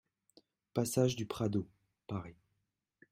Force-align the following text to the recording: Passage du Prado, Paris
Passage 0.73 1.15
du 1.15 1.27
Prado, 1.27 1.67
Paris 2.07 2.33